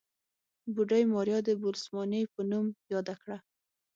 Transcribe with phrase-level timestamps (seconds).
[0.73, 3.37] بوډۍ ماريا د بوسلمانې په نوم ياده کړه.